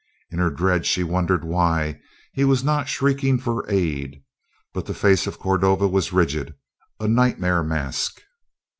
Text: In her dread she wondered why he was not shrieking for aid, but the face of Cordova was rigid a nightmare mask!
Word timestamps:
In 0.31 0.39
her 0.39 0.49
dread 0.49 0.87
she 0.87 1.03
wondered 1.03 1.43
why 1.45 2.01
he 2.33 2.43
was 2.43 2.63
not 2.63 2.89
shrieking 2.89 3.37
for 3.37 3.69
aid, 3.69 4.23
but 4.73 4.87
the 4.87 4.95
face 4.95 5.27
of 5.27 5.37
Cordova 5.37 5.87
was 5.87 6.11
rigid 6.11 6.55
a 6.99 7.07
nightmare 7.07 7.61
mask! 7.61 8.19